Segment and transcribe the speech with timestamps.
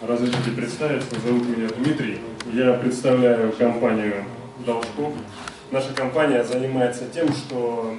[0.00, 2.20] Разрешите представиться, зовут меня Дмитрий.
[2.54, 4.24] Я представляю компанию
[4.64, 5.12] Должков.
[5.70, 7.94] Наша компания занимается тем, что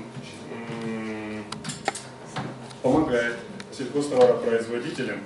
[2.82, 3.36] помогает
[3.78, 5.20] сельхозтоваропроизводителям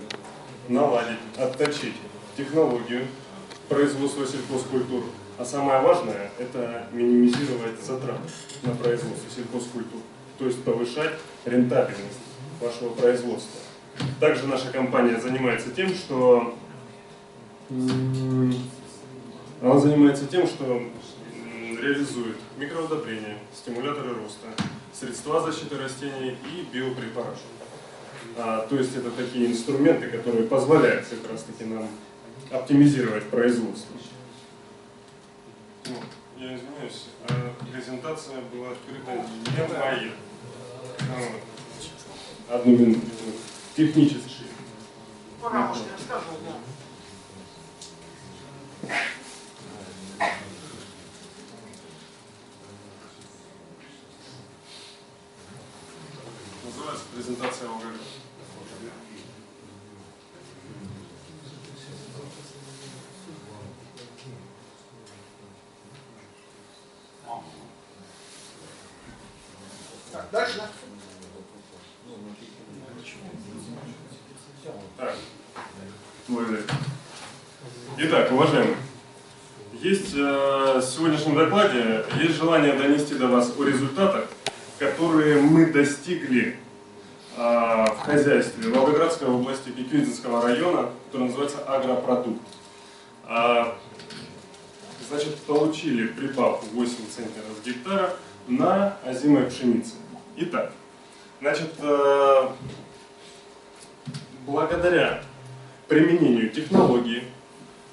[0.67, 1.96] наладить, отточить
[2.35, 3.07] технологию
[3.69, 5.05] производства сельхозкультур.
[5.37, 8.19] А самое важное– это минимизировать затраты
[8.63, 10.01] на производство сельхозкультур,
[10.37, 11.13] то есть повышать
[11.46, 12.19] рентабельность
[12.60, 13.62] вашего производства.
[14.19, 16.57] Также наша компания занимается тем, что
[17.70, 18.54] она
[19.80, 20.84] занимается тем, что
[21.82, 24.48] реализует микроудобрения, стимуляторы роста,
[24.94, 27.40] средства защиты растений и биопрепараты.
[28.38, 31.88] А, то есть это такие инструменты, которые позволяют как раз таки нам
[32.52, 33.95] оптимизировать производство.
[36.38, 40.12] Я извиняюсь, а презентация была открыта не.
[41.16, 41.42] Вот.
[42.50, 43.02] Одну минуту.
[43.76, 44.44] Технически.
[45.42, 46.26] Пожалуйста, я скажу.
[56.64, 58.00] Называется презентация алгоритма.
[70.12, 70.62] Так, дальше.
[74.98, 75.16] Так.
[77.98, 78.78] Итак, уважаемые,
[79.82, 84.28] есть э, в сегодняшнем докладе есть желание донести до вас о результатах,
[84.80, 86.60] которые мы достигли
[88.06, 92.42] хозяйстве Волгоградской области Киквидзинского района, который называется агропродукт.
[93.28, 93.75] А,
[95.09, 98.14] значит, получили прибавку 8 центнеров с гектара
[98.48, 99.95] на озимой пшенице.
[100.38, 100.72] Итак,
[101.42, 102.48] значит, э,
[104.45, 105.23] благодаря
[105.88, 107.23] применению технологии,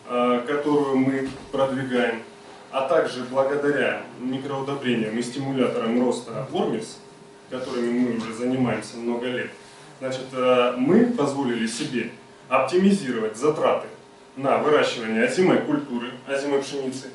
[0.08, 2.22] э, которую мы продвигаем,
[2.70, 6.98] а также благодаря микроудобрениям и стимуляторам роста Ормис,
[7.48, 9.50] которыми мы уже занимаемся много лет,
[10.02, 12.10] значит, э, мы позволили себе
[12.48, 13.86] оптимизировать затраты
[14.34, 17.10] на выращивание озимой культуры, озимой пшеницы,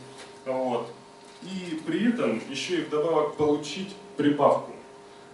[0.46, 0.94] вот,
[1.44, 4.72] и при этом еще и вдобавок получить прибавку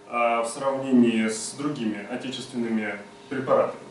[0.08, 2.98] а, в сравнении с другими отечественными
[3.28, 3.84] препаратами.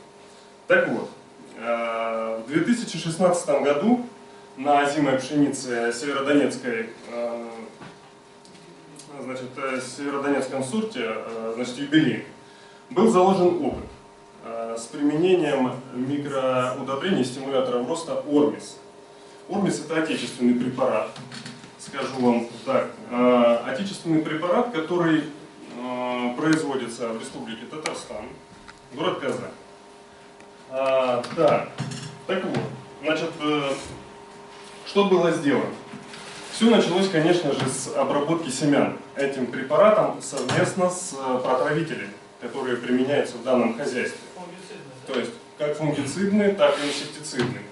[0.68, 1.10] Так вот,
[1.56, 4.06] э, в 2016 году
[4.58, 7.48] на озимой пшенице Северодонецкой, э,
[9.22, 9.50] значит,
[9.82, 12.26] Северодонецком сорте, э, значит, юбилей,
[12.90, 13.86] был заложен опыт
[14.44, 18.78] э, с применением микроудобрений стимуляторов роста Ормис.
[19.50, 21.10] Ормис это отечественный препарат,
[21.80, 25.24] скажу вам так, э, отечественный препарат, который
[25.78, 28.26] э, производится в Республике Татарстан,
[28.94, 29.52] город Казань.
[30.70, 31.70] А, да,
[32.26, 32.58] так вот,
[33.04, 33.30] значит,
[34.88, 35.70] что было сделано?
[36.52, 43.44] Все началось, конечно же, с обработки семян этим препаратом совместно с протравителями, которые применяются в
[43.44, 44.20] данном хозяйстве.
[45.08, 47.64] То есть, как фунгицидные, так и инсектицидные.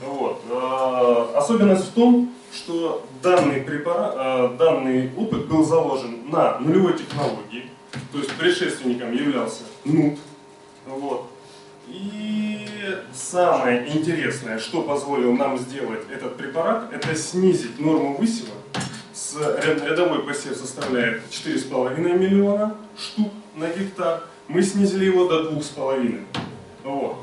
[0.00, 0.42] Вот.
[0.50, 7.70] Э, Особенность в том, что данный, препарат, э, данный опыт был заложен на нулевой технологии,
[8.12, 10.18] то есть предшественником являлся НУТ.
[10.86, 11.30] Вот.
[11.88, 12.66] И
[13.12, 18.54] самое интересное, что позволил нам сделать этот препарат, это снизить норму высева.
[19.16, 24.24] С, ря- рядовой посев составляет 4,5 миллиона штук на гектар.
[24.46, 26.22] Мы снизили его до 2,5.
[26.84, 27.16] Вот.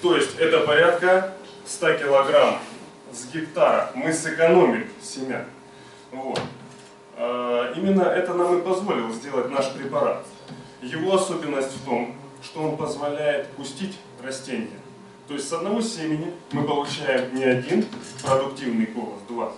[0.00, 1.34] То есть это порядка
[1.66, 2.58] 100 килограмм
[3.12, 3.90] с гектара.
[3.96, 5.44] Мы сэкономили семян.
[6.12, 6.40] Вот.
[7.16, 10.24] А, Именно это нам и позволило сделать наш препарат.
[10.82, 14.78] Его особенность в том, что он позволяет пустить растения.
[15.26, 17.84] То есть с одного семени мы получаем не один
[18.24, 19.52] продуктивный колос, два,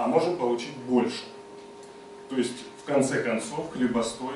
[0.00, 1.24] а можем получить больше.
[2.30, 4.34] То есть в конце концов хлебостой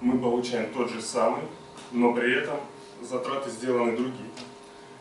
[0.00, 1.42] мы получаем тот же самый,
[1.90, 2.56] но при этом
[3.02, 4.30] затраты сделаны другие.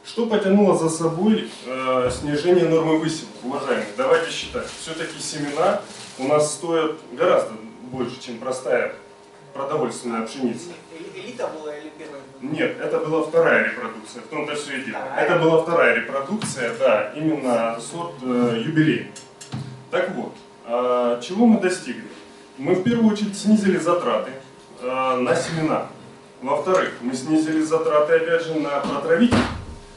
[0.03, 3.87] Что потянуло за собой э, снижение нормы высева, уважаемые?
[3.95, 4.67] Давайте считать.
[4.81, 5.81] Все-таки семена
[6.17, 7.53] у нас стоят гораздо
[7.83, 8.95] больше, чем простая
[9.53, 10.71] продовольственная пшеница.
[10.97, 12.21] Эли- Элита была или первая?
[12.41, 14.99] Нет, это была вторая репродукция, в том-то все и дело.
[14.99, 15.25] Вторая?
[15.25, 19.11] Это была вторая репродукция, да, именно сорт э, юбилей.
[19.91, 20.33] Так вот,
[20.65, 22.07] э, чего мы достигли?
[22.57, 24.31] Мы в первую очередь снизили затраты
[24.79, 25.87] э, на семена.
[26.41, 29.35] Во-вторых, мы снизили затраты, опять же, на протравитель,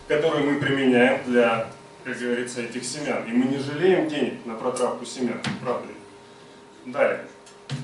[0.08, 1.69] который мы применяем для,
[2.02, 3.25] как говорится, этих семян.
[3.25, 6.93] И мы не жалеем денег на протравку семян, правда ли?
[6.93, 7.25] Далее.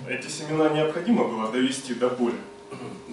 [0.08, 2.34] Эти семена необходимо было довести до поля.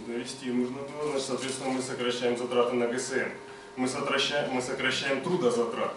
[0.07, 3.29] Довести нужно было, значит, соответственно, мы сокращаем затраты на ГСМ.
[3.75, 5.93] мы сокращаем, мы сокращаем трудозатрат.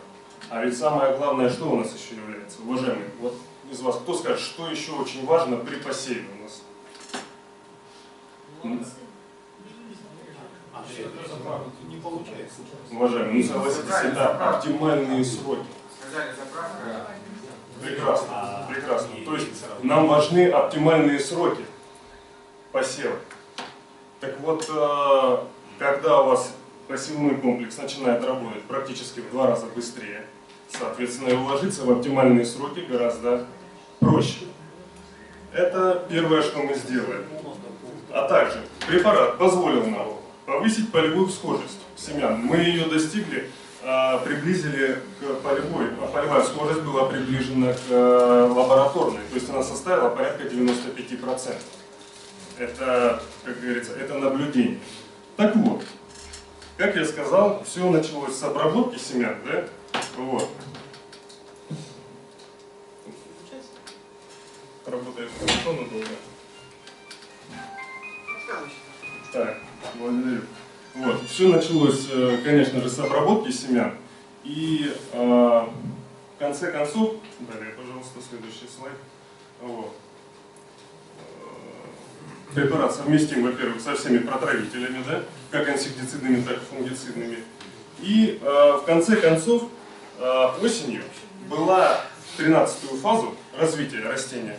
[0.49, 2.63] А ведь самое главное, что у нас еще является?
[2.63, 3.37] Уважаемые, вот
[3.71, 6.63] из вас кто скажет, что еще очень важно при посеве у нас?
[11.89, 12.61] Не получается.
[12.91, 15.67] Уважаемые, ну согласитесь, это оптимальные сроки.
[16.01, 17.07] Сказали заправка.
[17.81, 19.09] Прекрасно, прекрасно.
[19.25, 21.65] То есть нам важны оптимальные сроки
[22.73, 23.17] посева.
[24.21, 25.39] Так вот, э,
[25.79, 26.53] когда у вас
[26.91, 30.27] посевной комплекс начинает работать практически в два раза быстрее,
[30.69, 33.47] соответственно, и уложиться в оптимальные сроки гораздо
[34.01, 34.47] проще.
[35.53, 37.25] Это первое, что мы сделаем.
[38.13, 40.09] А также препарат позволил нам
[40.47, 42.41] повысить полевую схожесть семян.
[42.41, 43.49] Мы ее достигли,
[43.85, 45.87] а, приблизили к полевой.
[46.03, 51.55] А полевая схожесть была приближена к э, лабораторной, то есть она составила порядка 95%.
[52.59, 54.81] Это, как говорится, это наблюдение.
[55.37, 55.83] Так вот,
[56.81, 59.67] как я сказал, все началось с обработки семян, да?
[60.17, 60.49] Вот.
[64.87, 66.07] Работает телефон долго.
[68.35, 68.77] Рассказывайте.
[69.31, 69.59] Так,
[69.97, 70.41] благодарю.
[70.95, 73.99] Вот, все началось, э, конечно же, с обработки семян.
[74.43, 78.97] И э, в конце концов, далее, пожалуйста, следующий слайд.
[79.61, 79.95] Вот.
[82.55, 87.39] Препарат совместим, во-первых, со всеми протравителями, да, как инсектицидными, так и фунгицидными.
[88.01, 89.65] И э, в конце концов,
[90.19, 91.03] э, осенью
[91.49, 92.01] была
[92.37, 94.59] в 13-ю фазу развития растения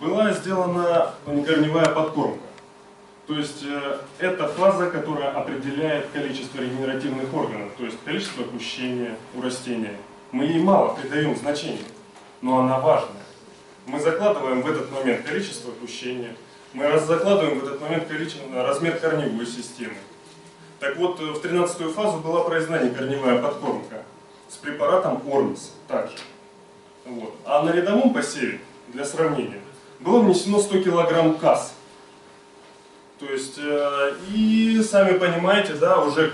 [0.00, 2.40] была сделана некорневая подкормка.
[3.26, 9.40] То есть э, это фаза, которая определяет количество регенеративных органов, то есть количество пущения у
[9.40, 9.96] растения.
[10.30, 11.86] Мы ей мало придаем значения,
[12.42, 13.22] но она важная.
[13.86, 16.36] Мы закладываем в этот момент количество пущения,
[16.74, 18.04] мы раз- закладываем в этот момент
[18.52, 19.94] размер корневой системы.
[20.80, 24.02] Так вот, э, в 13-ю фазу была произведена корневая подкормка
[24.48, 26.16] с препаратом Ормис также.
[27.06, 27.34] Вот.
[27.44, 29.60] А на рядовом посеве, для сравнения,
[30.00, 31.74] было внесено 100 килограмм касс.
[33.20, 36.32] То есть, э, и сами понимаете, да, уже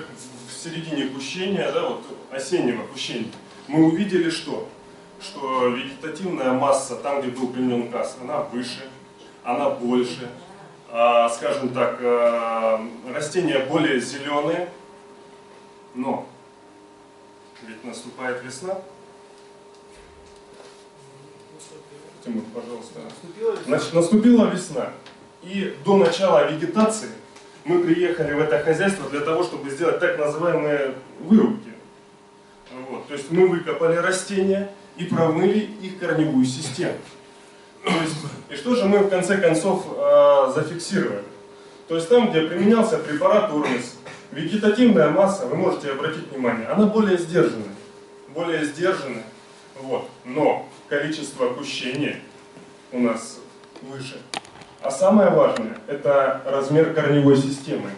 [0.49, 2.03] в середине пущения, да, вот
[2.33, 3.31] осеннего пущения,
[3.69, 4.69] мы увидели что?
[5.21, 8.90] Что вегетативная масса, там, где был применен касс, она выше,
[9.45, 10.31] она больше,
[10.93, 12.79] А, скажем так, э,
[13.15, 14.69] растения более зеленые,
[15.95, 16.27] но
[17.63, 18.81] ведь наступает весна.
[22.25, 22.99] Тимур, пожалуйста.
[23.05, 23.65] Наступила весна.
[23.67, 24.93] Значит, наступила весна.
[25.43, 27.11] И до начала вегетации
[27.65, 31.71] мы приехали в это хозяйство для того, чтобы сделать так называемые вырубки.
[32.91, 33.07] Вот.
[33.07, 36.97] То есть мы выкопали растения и промыли их корневую систему.
[37.85, 38.17] Есть,
[38.51, 41.25] и что же мы в конце концов э, зафиксировали?
[41.89, 43.97] То есть там, где применялся препарат Урмис,
[44.33, 47.75] вегетативная масса, вы можете обратить внимание, она более сдержанная.
[48.29, 49.25] Более сдержанная.
[49.81, 50.09] Вот.
[50.25, 52.21] Но количество опущения
[52.93, 53.39] у нас
[53.83, 54.21] выше.
[54.83, 57.91] А самое важное– это размер корневой системы,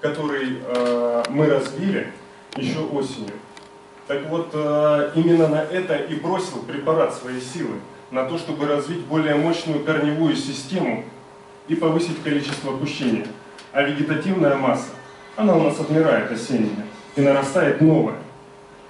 [0.00, 2.12] который э, мы развили
[2.56, 3.34] еще осенью.
[4.06, 9.00] Так вот, э, именно на это и бросил препарат свои силы, на то, чтобы развить
[9.00, 11.04] более мощную корневую систему
[11.68, 13.26] и повысить количество опущения.
[13.72, 14.90] А вегетативная масса,
[15.36, 16.86] она у нас отмирает осенняя
[17.16, 18.16] и нарастает новая.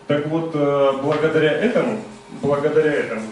[0.06, 2.02] Так вот, э, благодаря этому,
[2.40, 3.26] благодаря этому,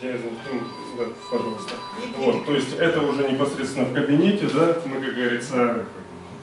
[0.00, 1.74] я да, пожалуйста.
[2.18, 5.84] Вот, то есть это уже непосредственно в кабинете, да, мы, как говорится,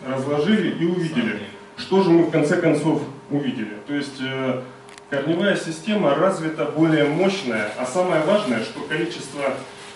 [0.08, 1.42] разложили и увидели.
[1.78, 3.78] Что же мы в конце концов увидели?
[3.88, 4.62] То есть э,
[5.14, 9.44] корневая система развита более мощная, а самое важное, что количество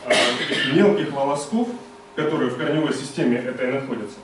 [0.06, 1.70] таких мелких волосков,
[2.16, 4.18] которые в корневой системе этой находятся,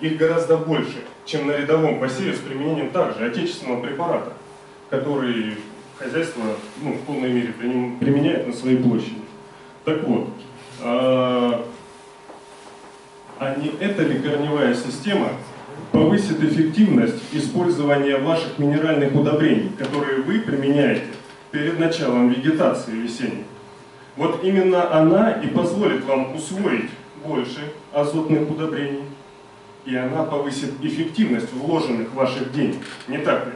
[0.00, 4.32] их гораздо больше, чем на рядовом посеве с применением также отечественного препарата,
[4.90, 5.58] который
[5.96, 6.42] хозяйство
[6.82, 9.22] ну, в полной мере применяет на своей площади.
[9.84, 10.28] Так вот,
[10.80, 11.62] э,
[13.38, 15.28] а не эта ли корневая система
[15.92, 21.04] повысит эффективность использования ваших минеральных удобрений, которые вы применяете
[21.50, 23.44] перед началом вегетации весенней?
[24.16, 26.90] Вот именно она и позволит вам усвоить
[27.24, 29.04] больше азотных удобрений,
[29.86, 32.76] и она повысит эффективность вложенных ваших денег.
[33.08, 33.52] Не так ли?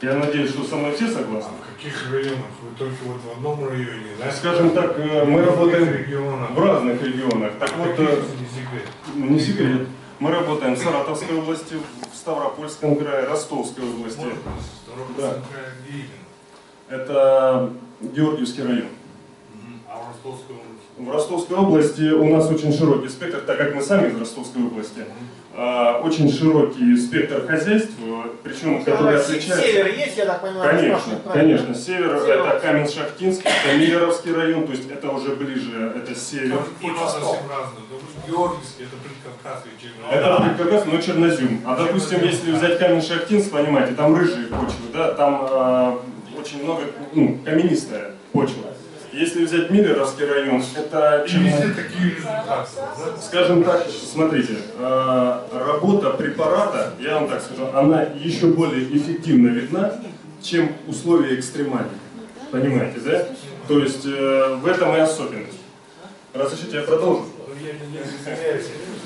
[0.00, 1.50] Я надеюсь, что со мной все А согласны.
[1.60, 2.46] в каких районах?
[2.62, 4.30] Вы только вот в одном районе, да?
[4.30, 6.50] Скажем так, э, мы В работаем регионах?
[6.52, 7.52] в разных регионах.
[7.58, 9.30] Так А вот, э, не секрет?
[9.30, 9.88] не секрет.
[10.20, 11.74] Мы работаем в Саратовской области,
[12.12, 14.26] в Ставропольском крае, Ростовской области.
[15.16, 15.34] Да.
[16.88, 18.88] Это Георгиевский район.
[19.86, 20.78] А в Ростовской области?
[20.98, 25.04] В Ростовской области у нас очень широкий спектр, так как мы сами из Ростовской области,
[25.58, 27.90] очень широкий спектр хозяйств,
[28.44, 29.66] причем которые А, отличаются.
[29.66, 31.74] Север есть, я так понимаю, Конечно, конечно.
[31.74, 32.38] Север Север.
[32.46, 36.58] это Каменск-Шахтинск, это Миллеровский район, то есть это уже ближе, это север.
[36.58, 37.82] Там почва совсем разная.
[37.90, 40.54] Допустим, Георгиевский, это предкавказский чернозем.
[40.56, 41.60] Это раз, ну, чернозем.
[41.66, 46.00] А допустим, если взять Каменск-Шахтинск, понимаете, там рыжие почвы, да, там а,
[46.38, 46.82] очень много,
[47.14, 48.62] ну, каменистая почва.
[49.18, 52.70] Если взять Миллеровский район, это И везде такие результаты.
[53.20, 60.00] Скажем так, смотрите, э, работа препарата, я вам так скажу, она еще более эффективно видна,
[60.40, 61.98] чем условия экстремальные.
[62.52, 63.26] Понимаете, да?
[63.66, 65.58] То есть э, в этом и особенность.
[66.32, 67.26] Разрешите, я продолжу?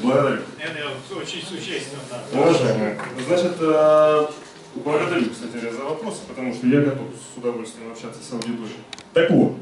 [0.02, 0.42] Благодарю.
[0.58, 2.02] Это очень существенно.
[2.34, 4.26] Уважаемые, значит, э,
[4.74, 8.76] благодарю, кстати, за вопросы, потому что я готов с удовольствием общаться с аудиторией.
[9.14, 9.56] Так вот,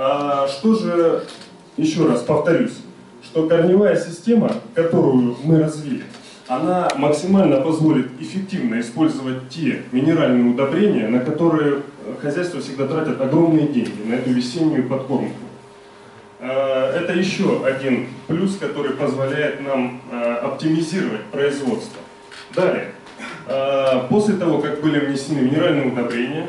[0.00, 1.24] а, что же,
[1.76, 2.78] еще раз повторюсь,
[3.24, 6.04] что корневая система, которую мы развили,
[6.46, 11.82] она максимально позволит эффективно использовать те минеральные удобрения, на которые
[12.22, 15.36] хозяйство всегда тратит огромные деньги, на эту весеннюю подкормку.
[16.38, 22.00] Э, Это еще один плюс, который позволяет нам э, оптимизировать производство.
[22.54, 22.92] Далее,
[24.08, 26.46] после того, как были внесены минеральные удобрения,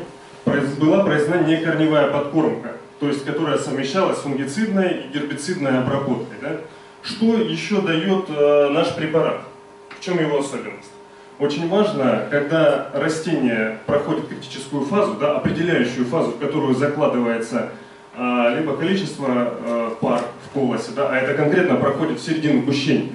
[0.78, 6.36] была произведена некорневая подкормка, то есть которая совмещалась с фунгицидной и гербицидной обработкой.
[6.40, 6.56] да.
[7.02, 9.40] Что еще дает э, наш препарат?
[9.88, 10.90] В чем его особенность?
[11.38, 17.70] Очень важно, когда растение проходит критическую фазу, да, определяющую фазу, в которую закладывается
[18.14, 23.14] а, либо количество а, пар в полосе, да, а это конкретно проходит в середину гущения.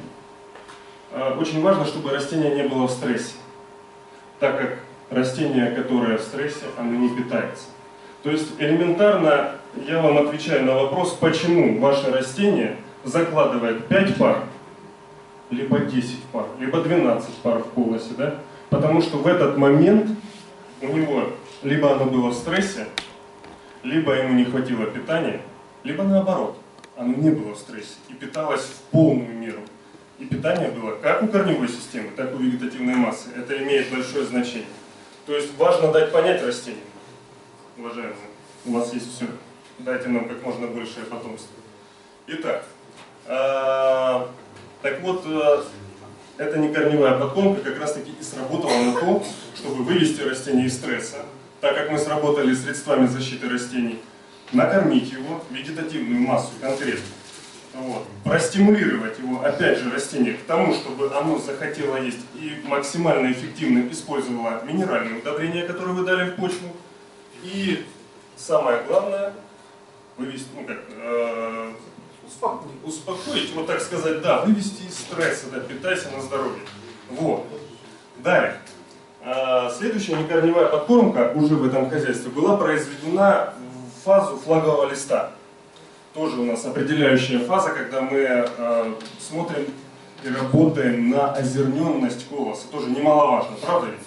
[1.12, 3.34] А, Очень важно, чтобы растение не было в стрессе,
[4.40, 4.80] так как
[5.12, 7.66] растение, которое в стрессе, оно не питается.
[8.24, 9.52] То есть элементарно
[9.88, 14.44] я вам отвечаю на вопрос, почему ваше растение закладывает 5 пар,
[15.50, 18.36] либо 10 пар, либо 12 пар в полосе, да?
[18.70, 20.10] Потому что в этот момент
[20.82, 21.30] у него
[21.64, 22.88] либо оно было в стрессе,
[23.84, 25.42] либо ему не хватило питания,
[25.84, 26.58] либо наоборот,
[26.98, 29.60] оно не было в стрессе и питалось в полную меру.
[30.18, 33.30] И питание было как у корневой системы, так и у вегетативной массы.
[33.36, 34.68] Это имеет большое значение.
[35.26, 36.82] То есть важно дать понять растению,
[37.78, 38.16] уважаемые,
[38.66, 39.26] у вас есть все,
[39.80, 41.56] дайте нам как можно большее потомство.
[42.28, 42.66] Итак,
[43.28, 44.30] а,
[44.82, 45.64] так вот, э,
[46.38, 49.24] эта некорневая подкормка как раз таки и сработала на то,
[49.56, 51.26] чтобы вывести растение из стресса,
[51.62, 54.00] так как мы сработали средствами защиты растений,
[54.52, 57.06] накормить его, вегетативную массу конкретно,
[57.74, 63.90] вот, простимулировать его, опять же, растение к тому, чтобы оно захотело есть и максимально эффективно
[63.92, 66.70] использовало минеральные удобрения, которые вы дали в почву,
[67.44, 67.86] и
[68.38, 69.34] самое главное,
[70.18, 71.72] вывести, ну как, э,
[72.28, 72.72] Успокоить.
[72.84, 76.62] успокоить, вот так сказать, да, вывести из стресса, да, питайся на здоровье.
[77.12, 77.46] Вот.
[78.18, 78.58] Далее.
[79.22, 85.32] А, Следующая некорневая подкормка уже в этом хозяйстве была произведена в фазу флагового листа.
[86.14, 89.66] Тоже у нас определяющая фаза, когда мы э, смотрим
[90.24, 92.68] и работаем на озерненность колоса.
[92.72, 94.00] Тоже немаловажно, правда ведь?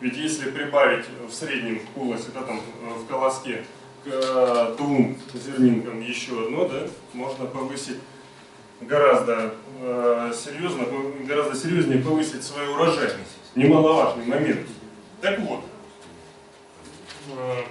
[0.00, 3.64] Ведь если прибавить в среднем колосе, да, там, э, в колоске
[4.04, 7.98] к э, двум зернинкам еще одно, да, можно повысить
[8.80, 10.84] гораздо э, серьезно,
[11.26, 13.38] гораздо серьезнее повысить свою урожайность.
[13.54, 14.66] Немаловажный момент.
[15.20, 15.60] Так вот,
[17.36, 17.62] э,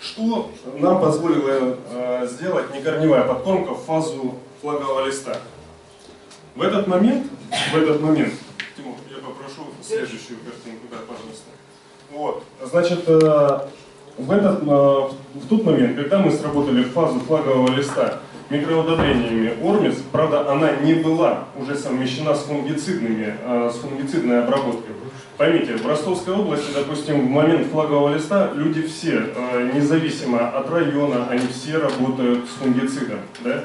[0.00, 5.38] что нам позволило э, сделать некорневая подкормка в фазу флагового листа?
[6.56, 7.30] В этот момент,
[7.72, 8.34] в этот момент,
[8.76, 11.50] Тимур, я попрошу следующую картинку, да, пожалуйста.
[12.10, 13.68] Вот, значит, э,
[14.18, 18.20] в, этот, в тот момент, когда мы сработали фазу флагового листа
[18.50, 24.94] микроудобрениями Ормис, правда, она не была уже совмещена с фунгицидными, э, с фунгицидной обработкой.
[25.36, 31.26] Поймите, в Ростовской области, допустим, в момент флагового листа люди все, э, независимо от района,
[31.28, 33.18] они все работают с фунгицидом.
[33.40, 33.64] Да?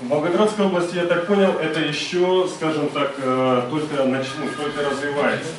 [0.00, 5.50] В Волгоградской области, я так понял, это еще, скажем так, э, только начну, только развивается.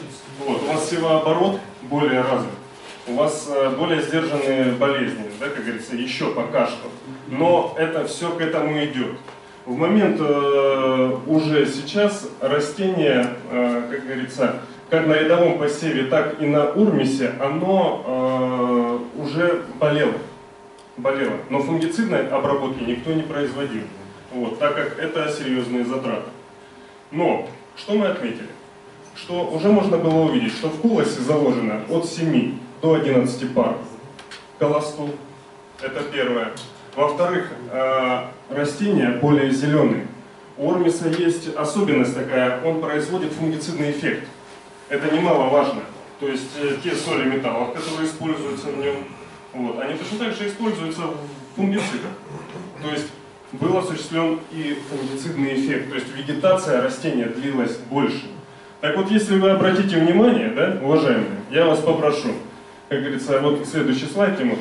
[0.43, 2.50] Вот, у вас севооборот более развит,
[3.12, 6.89] у вас э, более сдержанные болезни, да, как говорится, еще пока что.
[7.27, 9.18] Но это все к этому идет.
[9.65, 16.46] В момент э, уже сейчас растение, э, как говорится, как на рядовом посеве, так и
[16.46, 20.13] на урмисе, оно э, уже болело.
[20.98, 21.36] болело.
[21.50, 23.84] Но фунгицидной обработки никто не производил,
[24.34, 26.30] вот, так как это серьезные затраты.
[27.12, 28.50] Но, что мы отметили?
[29.15, 33.75] Что уже можно было увидеть, что в колосе заложено от 7 до 11 пар
[34.59, 35.09] колостов.
[35.81, 36.51] Это первое.
[36.95, 40.07] Во-вторых, э, растения более зеленые.
[40.57, 44.27] У Ормиса есть особенность такая, он производит фунгицидный эффект.
[44.89, 45.81] Это немаловажно.
[46.19, 49.05] То есть э, те соли металлов, которые используются в нем,
[49.53, 52.11] вот, они точно так же используются в фунгицидах.
[52.83, 53.07] То есть
[53.53, 58.23] был осуществлен и фунгицидный эффект, то есть вегетация растения длилась больше.
[58.81, 62.29] Так вот, если вы обратите внимание, да, уважаемые, я вас попрошу,
[62.91, 64.57] как говорится, вот следующий слайд, Тимур.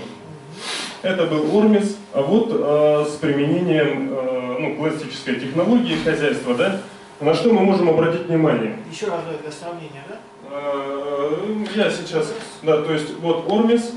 [1.02, 6.80] Это был Ормис, а вот э, с применением э, ну, классической технологии хозяйства, да,
[7.18, 8.76] на что мы можем обратить внимание?
[8.88, 10.18] Еще раз для сравнения, да?
[10.48, 12.32] Э, я сейчас,
[12.62, 13.94] да, то есть вот Ормис,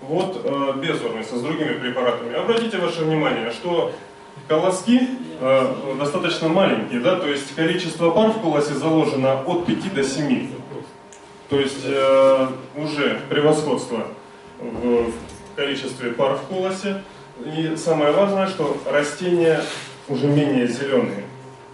[0.00, 2.36] вот э, без Ормиса, с другими препаратами.
[2.36, 3.90] Обратите ваше внимание, что
[4.46, 5.08] колоски
[5.40, 10.59] э, достаточно маленькие, да, то есть количество пар в колосе заложено от 5 до 7.
[11.50, 14.06] То есть э, уже превосходство
[14.60, 15.12] в
[15.56, 17.02] количестве пар в колосе.
[17.44, 19.60] И самое важное, что растения
[20.08, 21.24] уже менее зеленые.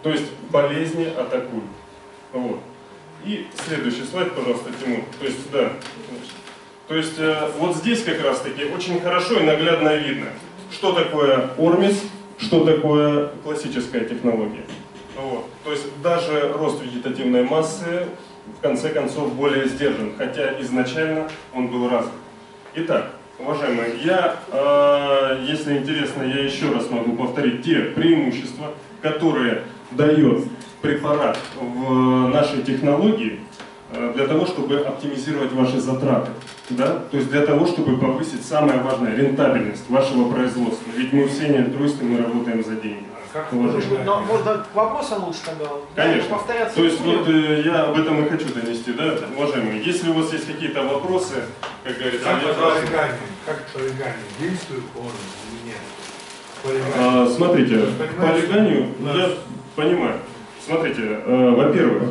[0.03, 1.65] То есть болезни атакуют.
[2.33, 2.61] Вот.
[3.25, 5.01] И следующий слайд, пожалуйста, Тимур.
[5.19, 5.73] То есть, да.
[6.89, 10.29] То есть э, вот здесь как раз таки очень хорошо и наглядно видно,
[10.73, 12.03] что такое ормис,
[12.39, 14.65] что такое классическая технология.
[15.17, 15.47] Вот.
[15.65, 18.07] То есть даже рост вегетативной массы
[18.59, 22.13] в конце концов более сдержан, хотя изначально он был развит.
[22.75, 28.73] Итак, уважаемые, я, э, если интересно, я еще раз могу повторить те преимущества,
[29.03, 30.45] которые дает
[30.83, 33.41] препарат в нашей технологии
[33.93, 36.31] э, для того, чтобы оптимизировать ваши затраты.
[36.71, 36.99] Да?
[37.11, 40.91] То есть для того, чтобы повысить самое важное, рентабельность вашего производства.
[40.97, 43.05] Ведь мы все не альтруисты, мы работаем за деньги.
[43.37, 44.05] Как Уважаемые.
[44.05, 45.67] Но, может, к вопросам лучше тогда?
[45.95, 46.31] Конечно.
[46.31, 49.85] Повторяться То есть вот э, я об этом и хочу донести, да, уважаемые.
[49.85, 51.45] Если у вас есть какие-то вопросы,
[51.85, 53.19] как говорится, Как полигамии?
[53.45, 54.25] Как по полигамии?
[54.41, 55.13] Действует он
[55.53, 56.93] или нет?
[56.97, 59.15] А, смотрите, по понимаете, полиганию да.
[59.15, 59.29] я
[59.75, 60.21] понимаю.
[60.65, 62.05] Смотрите, э, во-первых,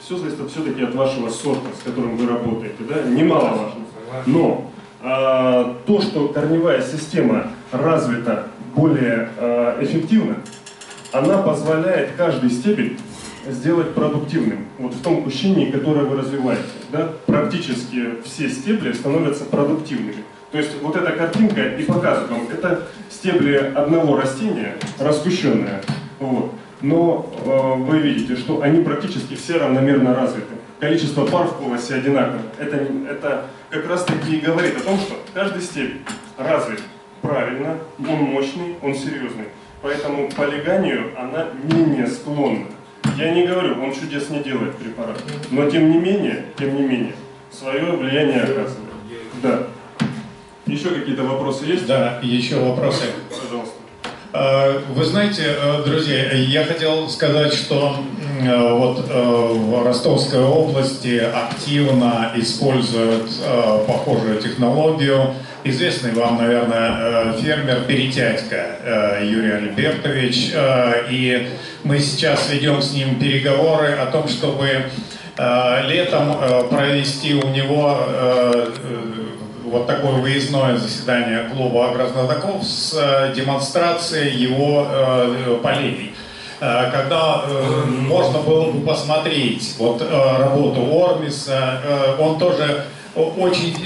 [0.00, 3.84] все зависит все-таки от вашего сорта, с которым вы работаете, да, немаловажно.
[4.24, 4.70] Но
[5.02, 10.36] то, что корневая система развита более а, эффективно,
[11.12, 12.98] она позволяет каждый стебель
[13.46, 14.66] сделать продуктивным.
[14.78, 16.62] Вот в том кущении, которое вы развиваете.
[16.92, 20.24] Да, практически все стебли становятся продуктивными.
[20.52, 25.80] То есть вот эта картинка и показывает вам, это стебли одного растения, раскущенные.
[26.18, 26.52] Вот.
[26.82, 30.54] Но э, вы видите, что они практически все равномерно развиты.
[30.80, 32.40] Количество пар в полосе одинаково.
[32.58, 32.76] Это,
[33.08, 36.00] это как раз таки и говорит о том, что каждый стебель
[36.38, 36.80] развит
[37.20, 39.48] правильно, он мощный, он серьезный.
[39.82, 42.66] Поэтому полиганию она менее склонна.
[43.16, 45.22] Я не говорю, он чудес не делает препарат.
[45.50, 47.14] Но тем не менее, тем не менее,
[47.52, 48.90] свое влияние оказывает.
[49.42, 49.66] Да.
[50.66, 51.86] Еще какие-то вопросы есть?
[51.86, 53.04] Да, еще вопросы.
[53.28, 53.74] Пожалуйста.
[54.32, 57.96] Э, Вы знаете, э, друзья, я хотел сказать, что
[58.48, 65.34] вот э, в Ростовской области активно используют э, похожую технологию.
[65.64, 70.52] Известный вам, наверное, э, фермер Перетятько э, Юрий Альбертович.
[70.54, 71.48] Э, И
[71.84, 74.66] мы сейчас ведем с ним переговоры о том, чтобы
[75.36, 78.96] э, летом э, провести у него э, э,
[79.64, 86.12] вот такое выездное заседание клуба агрознатоков с э, демонстрацией его э, полей.
[86.60, 91.80] Э, Когда э, можно было бы посмотреть вот э, работу Ормиса,
[92.18, 93.76] он тоже очень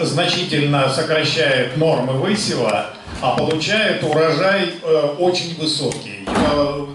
[0.00, 2.86] значительно сокращает нормы высева,
[3.20, 4.74] а получает урожай
[5.18, 6.28] очень высокий,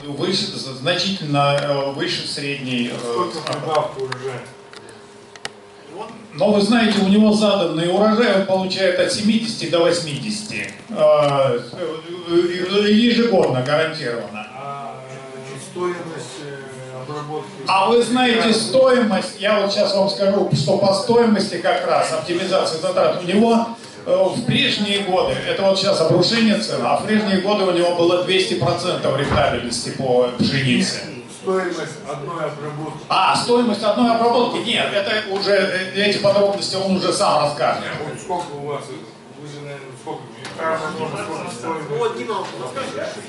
[0.08, 2.94] выше, значительно выше средней.
[6.38, 10.52] но вы знаете, у него заданный урожай он получает от 70 до 80.
[10.90, 11.60] э,
[12.30, 14.48] э, Ежегодно гарантированно.
[15.78, 17.52] Стоимость э, обработки?
[17.68, 22.80] А вы знаете стоимость, я вот сейчас вам скажу, что по стоимости как раз оптимизации
[22.80, 23.68] затрат у него
[24.08, 27.96] э, в прежние годы, это вот сейчас обрушение цен, а в прежние годы у него
[27.96, 31.02] было 200% рентабельности по пшенице.
[31.44, 33.00] Стоимость одной обработки?
[33.08, 34.66] А, стоимость одной обработки?
[34.66, 37.84] Нет, это уже, э, эти подробности он уже сам расскажет.
[38.20, 38.82] Сколько у вас?
[39.40, 40.24] Вы же, наверное, сколько.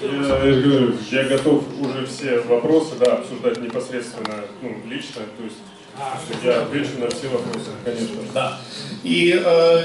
[0.01, 5.23] Я, я же говорю, я готов уже все вопросы да, обсуждать непосредственно, ну, лично.
[5.37, 5.57] То есть
[6.01, 8.17] А, я отвечу на все вопросы, конечно.
[8.33, 8.59] Да.
[9.03, 9.85] И э,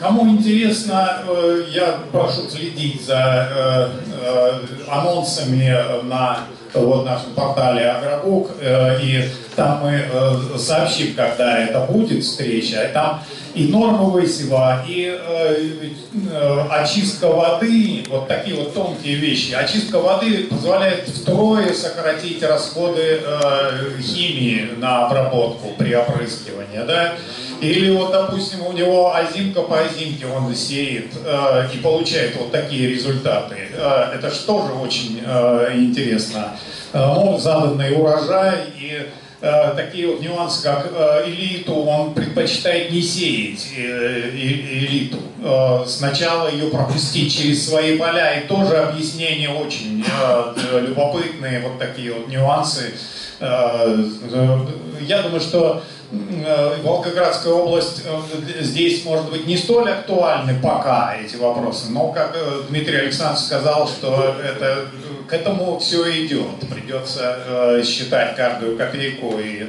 [0.00, 6.40] кому интересно, э, я прошу следить за э, э, анонсами на
[6.74, 8.50] вот, нашем портале Агробук.
[8.60, 12.90] Э, и там мы э, сообщим, когда это будет встреча.
[12.92, 13.22] Там
[13.58, 15.90] и нормы высева, и э,
[16.30, 19.52] э, очистка воды, вот такие вот тонкие вещи.
[19.52, 27.14] Очистка воды позволяет втрое сократить расходы э, химии на обработку при опрыскивании, да.
[27.60, 32.88] Или вот, допустим, у него озимка по озимке он сеет э, и получает вот такие
[32.88, 33.56] результаты.
[33.74, 36.56] Э, это же тоже очень э, интересно.
[36.92, 39.08] Э, ну, заданный урожай и
[39.40, 45.18] такие вот нюансы, как э, элиту, он предпочитает не сеять э, э, элиту.
[45.42, 48.40] Э, сначала ее пропустить через свои поля.
[48.40, 52.94] И тоже объяснение очень э, любопытные, вот такие вот нюансы.
[53.38, 54.58] Э, э,
[55.02, 61.36] я думаю, что Э, Волгоградская область э, здесь, может быть, не столь актуальны пока эти
[61.36, 64.86] вопросы, но, как э, Дмитрий Александрович сказал, что это,
[65.28, 66.60] к этому все идет.
[66.70, 69.68] Придется считать каждую копейку и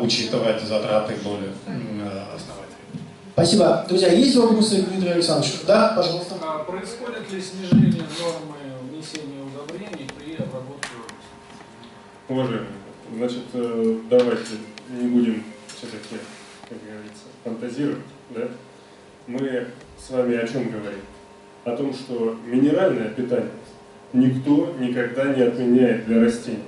[0.00, 1.50] учитывать затраты более
[2.34, 2.66] основательно.
[3.32, 3.84] Спасибо.
[3.88, 5.58] Друзья, есть вопросы к Дмитрию Александровичу?
[5.66, 6.34] Да, пожалуйста.
[6.42, 8.56] А происходит ли снижение нормы
[8.90, 10.88] внесения удобрений при обработке
[12.28, 12.66] Уважаемые,
[13.14, 13.42] значит,
[14.08, 14.56] давайте
[14.90, 16.16] не будем все-таки,
[16.68, 18.48] как говорится, фантазировать, да?
[19.26, 21.00] мы с вами о чем говорим?
[21.64, 23.50] О том, что минеральное питание
[24.12, 26.60] никто никогда не отменяет для растения.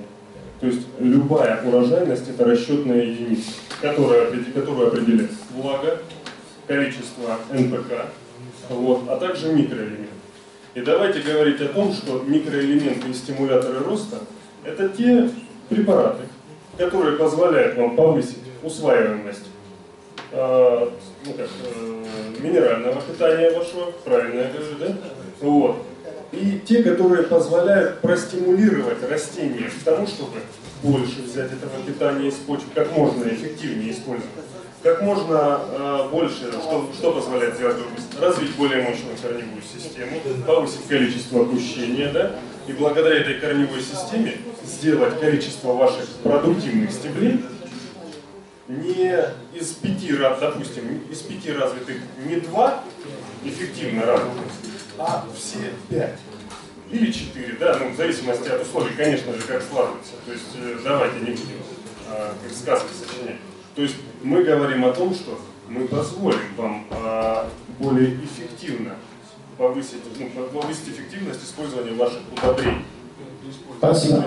[0.61, 5.99] То есть любая урожайность– это расчетная единица, которая, которую определяет влага,
[6.67, 8.07] количество НПК,
[8.69, 10.09] вот, а также микроэлементы.
[10.75, 14.19] И давайте говорить о том, что микроэлементы и стимуляторы роста–
[14.65, 15.31] это те
[15.69, 16.25] препараты,
[16.77, 19.47] которые позволяют вам повысить усваиваемость
[20.33, 20.91] э,
[21.25, 22.05] ну как, э,
[22.41, 24.97] минерального питания вашего, правильно я говорю, да?
[25.41, 25.77] Вот.
[26.33, 30.41] И те, которые позволяют простимулировать растения к тому, чтобы
[30.83, 34.29] больше взять этого питания из почвы, как можно эффективнее использовать.
[34.83, 37.79] Как можно э, больше, что, что позволяет сделать
[38.21, 42.33] Развить более мощную корневую систему, повысить количество опущения, да?
[42.69, 47.45] и благодаря этой корневой системе сделать количество ваших продуктивных стеблей
[48.69, 49.15] не
[49.55, 52.85] из пяти, допустим, из пяти развитых не два
[53.45, 54.53] эффективно развитых,
[54.99, 56.19] а все пять.
[56.91, 60.13] Или четыре, да, ну, в зависимости от условий, конечно же, как складывается.
[60.25, 61.61] То есть э, давайте не будем
[62.09, 63.37] а, как сказки сочинять.
[63.75, 68.95] То есть мы говорим о том, что мы позволим вам а, более эффективно
[69.59, 72.85] повысить, ну, повысить эффективность использования ваших удобрений.
[73.77, 74.25] Спасибо.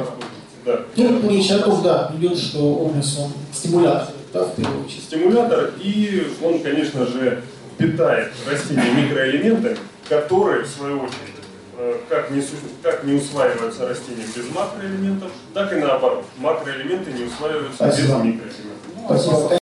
[0.63, 0.81] Да.
[0.95, 5.03] Ну, речь о том, да, идет, что Омнис, он стимулятор, да, в первую очередь.
[5.03, 7.43] Стимулятор, и он, конечно же,
[7.79, 9.77] питает растения микроэлементами,
[10.11, 11.39] которые, в свою очередь,
[11.77, 12.43] э, как не,
[12.83, 16.25] как не усваиваются растения без макроэлементов, так и наоборот.
[16.37, 18.17] Макроэлементы не усваиваются Спасибо.
[18.17, 19.05] без микроэлементов.
[19.05, 19.60] Спасибо.